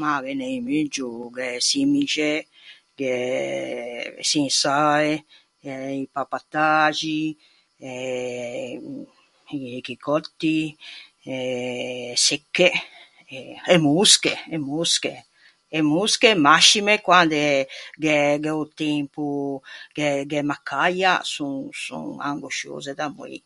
[0.00, 1.08] Mah ghe n’é un muggio.
[1.34, 2.32] Gh’é e çimixe,
[2.98, 3.14] gh’é
[4.22, 5.12] e çinsae,
[5.62, 7.20] gh’é i pappataxi,
[9.54, 10.58] gh’é i chicòtti,
[11.34, 11.36] e
[12.26, 12.68] secche,
[13.74, 15.14] e mosche, e mosche,
[15.76, 17.42] e mosche mascime quande
[18.02, 19.24] gh’é gh’é o tempo
[19.96, 21.54] che gh’é macaia son
[21.84, 23.36] son angosciose da moî.